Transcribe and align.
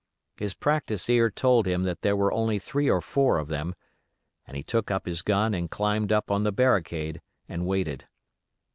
His 0.35 0.55
practised 0.55 1.07
ear 1.11 1.29
told 1.29 1.67
him 1.67 1.83
that 1.83 2.01
there 2.01 2.15
were 2.15 2.33
only 2.33 2.57
three 2.57 2.89
or 2.89 3.01
four 3.01 3.37
of 3.37 3.49
them, 3.49 3.75
and 4.47 4.57
he 4.57 4.63
took 4.63 4.89
up 4.89 5.05
his 5.05 5.21
gun 5.21 5.53
and 5.53 5.69
climbed 5.69 6.11
up 6.11 6.31
on 6.31 6.43
the 6.43 6.51
barricade 6.51 7.21
and 7.47 7.67
waited. 7.67 8.05